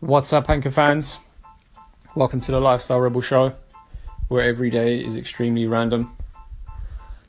[0.00, 1.20] What's up, Anchor fans?
[2.14, 3.54] Welcome to the Lifestyle Rebel Show,
[4.28, 6.14] where every day is extremely random.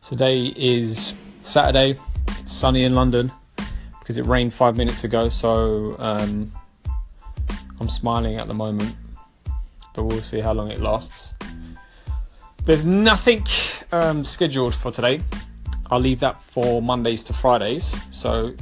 [0.02, 1.98] Today is Saturday.
[2.28, 3.32] It's sunny in London
[4.02, 6.52] because it rained five minutes ago, so um,
[7.80, 8.98] I'm smiling at the moment,
[9.96, 11.36] but we'll see how long it lasts.
[12.66, 13.46] There's nothing
[13.94, 15.22] um, scheduled for today.
[15.90, 17.96] I'll leave that for Mondays to Fridays.
[18.12, 18.54] So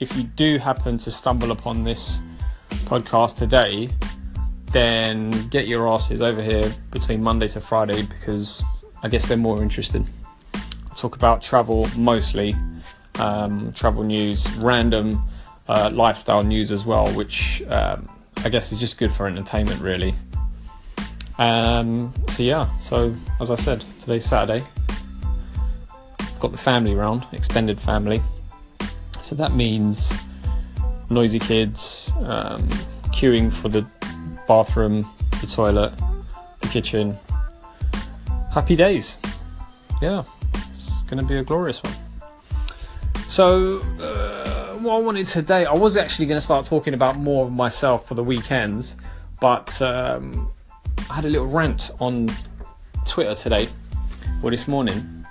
[0.00, 2.18] if you do happen to stumble upon this
[2.86, 3.88] podcast today,
[4.72, 8.62] then get your asses over here between Monday to Friday because
[9.02, 10.04] I guess they're more interested.
[10.54, 12.54] I'll talk about travel mostly,
[13.18, 15.22] um, travel news, random
[15.68, 18.08] uh, lifestyle news as well, which um,
[18.44, 20.14] I guess is just good for entertainment, really.
[21.38, 24.64] Um, so yeah, so as I said, today's Saturday.
[26.20, 28.20] I've got the family around, extended family.
[29.20, 30.12] So that means
[31.10, 32.62] noisy kids, um,
[33.12, 33.86] queuing for the
[34.46, 35.08] bathroom,
[35.40, 35.92] the toilet,
[36.60, 37.18] the kitchen.
[38.52, 39.18] Happy days.
[40.00, 40.22] Yeah,
[40.54, 41.94] it's going to be a glorious one.
[43.26, 47.46] So, uh, what I wanted today, I was actually going to start talking about more
[47.46, 48.96] of myself for the weekends,
[49.40, 50.50] but um,
[51.10, 52.28] I had a little rant on
[53.06, 53.68] Twitter today,
[54.42, 55.26] or this morning.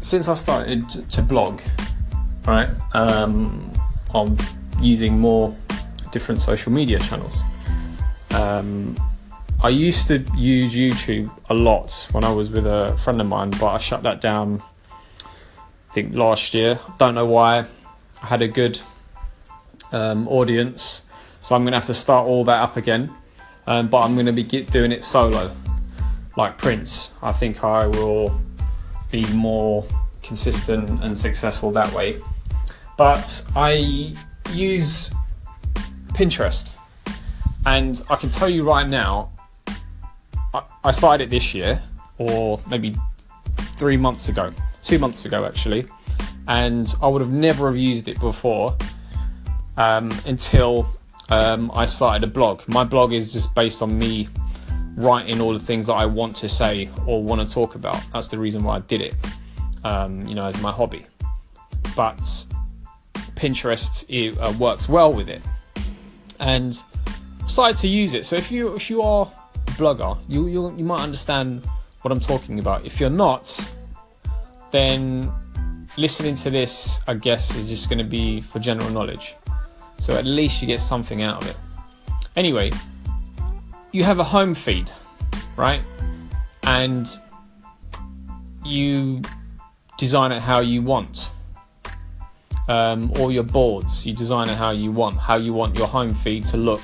[0.00, 1.60] Since I've started to blog,
[2.46, 3.70] right, um,
[4.14, 4.36] I'm
[4.80, 5.54] using more
[6.10, 7.42] different social media channels.
[8.30, 8.96] Um,
[9.62, 13.50] I used to use YouTube a lot when I was with a friend of mine,
[13.50, 14.62] but I shut that down.
[15.24, 16.80] I think last year.
[16.98, 17.66] Don't know why.
[18.22, 18.80] I had a good
[19.92, 21.02] um, audience,
[21.40, 23.14] so I'm gonna have to start all that up again.
[23.66, 25.54] Um, but I'm gonna be doing it solo,
[26.36, 27.12] like Prince.
[27.22, 28.40] I think I will
[29.10, 29.84] be more
[30.22, 32.20] consistent and successful that way.
[33.02, 34.14] But I
[34.52, 35.10] use
[36.10, 36.70] Pinterest,
[37.66, 39.32] and I can tell you right now,
[40.54, 41.82] I, I started it this year,
[42.18, 42.94] or maybe
[43.76, 44.52] three months ago,
[44.84, 45.84] two months ago actually,
[46.46, 48.76] and I would have never have used it before
[49.76, 50.88] um, until
[51.28, 52.62] um, I started a blog.
[52.68, 54.28] My blog is just based on me
[54.94, 58.00] writing all the things that I want to say or want to talk about.
[58.12, 59.16] That's the reason why I did it,
[59.82, 61.04] um, you know, as my hobby.
[61.96, 62.22] But
[63.42, 65.42] Pinterest it, uh, works well with it,
[66.38, 66.80] and
[67.48, 68.24] started to use it.
[68.24, 71.66] So if you if you are a blogger, you you you might understand
[72.02, 72.86] what I'm talking about.
[72.86, 73.44] If you're not,
[74.70, 75.32] then
[75.96, 79.34] listening to this, I guess, is just going to be for general knowledge.
[79.98, 81.56] So at least you get something out of it.
[82.36, 82.70] Anyway,
[83.90, 84.88] you have a home feed,
[85.56, 85.82] right?
[86.62, 87.08] And
[88.64, 89.20] you
[89.98, 91.32] design it how you want.
[92.68, 96.14] Um, or your boards, you design it how you want, how you want your home
[96.14, 96.82] feed to look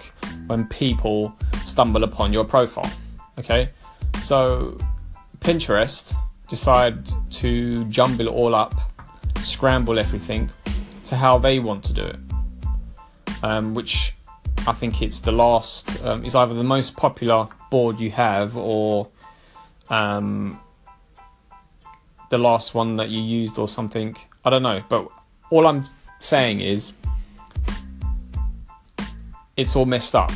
[0.48, 1.32] when people
[1.64, 2.90] stumble upon your profile.
[3.38, 3.70] Okay,
[4.20, 4.76] so
[5.38, 6.16] Pinterest
[6.48, 8.74] decide to jumble it all up,
[9.42, 10.50] scramble everything
[11.04, 12.18] to how they want to do it,
[13.42, 14.14] um, which
[14.66, 19.08] I think it's the last, um, it's either the most popular board you have or
[19.90, 20.58] um,
[22.30, 24.16] the last one that you used or something.
[24.44, 25.08] I don't know, but
[25.50, 25.84] all I'm
[26.18, 26.92] saying is
[29.56, 30.30] it's all messed up.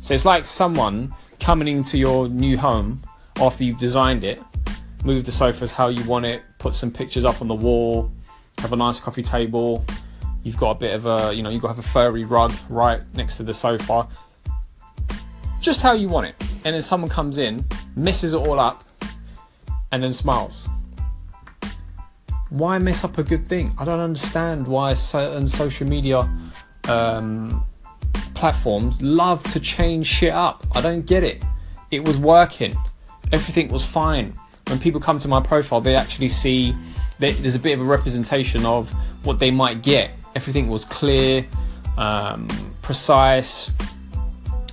[0.00, 3.02] So it's like someone coming into your new home
[3.40, 4.40] after you've designed it,
[5.04, 8.10] move the sofas how you want it, put some pictures up on the wall,
[8.58, 9.84] have a nice coffee table.
[10.42, 12.52] You've got a bit of a, you know, you've got to have a furry rug
[12.68, 14.08] right next to the sofa.
[15.60, 16.34] Just how you want it.
[16.64, 17.64] And then someone comes in,
[17.96, 18.84] messes it all up,
[19.92, 20.68] and then smiles
[22.54, 23.74] why mess up a good thing?
[23.78, 26.20] I don't understand why certain social media
[26.88, 27.66] um,
[28.34, 30.64] platforms love to change shit up.
[30.72, 31.42] I don't get it.
[31.90, 32.76] It was working,
[33.32, 34.34] everything was fine.
[34.68, 36.76] When people come to my profile, they actually see
[37.18, 38.88] that there's a bit of a representation of
[39.24, 40.12] what they might get.
[40.36, 41.44] Everything was clear,
[41.98, 42.46] um,
[42.82, 43.72] precise,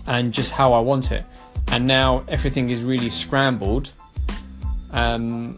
[0.05, 1.25] and just how I want it.
[1.71, 3.91] And now everything is really scrambled,
[4.91, 5.57] um,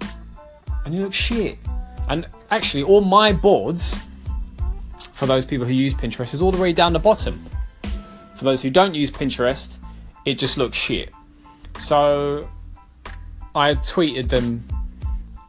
[0.86, 1.58] and you look shit.
[2.10, 3.98] And actually, all my boards,
[5.14, 7.46] for those people who use Pinterest, is all the way down the bottom.
[8.36, 9.78] For those who don't use Pinterest,
[10.26, 11.12] it just looks shit.
[11.80, 12.50] So
[13.56, 14.68] I tweeted them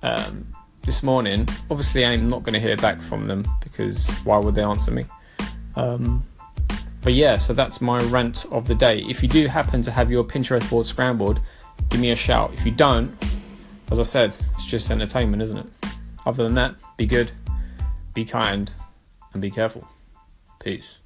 [0.02, 0.46] um,
[0.82, 1.48] this morning.
[1.70, 5.06] Obviously, I'm not going to hear back from them because why would they answer me?
[5.76, 6.24] Um,
[7.02, 8.98] but yeah, so that's my rant of the day.
[8.98, 11.40] If you do happen to have your Pinterest board scrambled,
[11.90, 12.52] give me a shout.
[12.54, 13.14] If you don't,
[13.90, 15.66] as I said, it's just entertainment, isn't it?
[16.26, 17.32] Other than that, be good,
[18.14, 18.70] be kind,
[19.32, 19.86] and be careful.
[20.60, 20.98] Peace.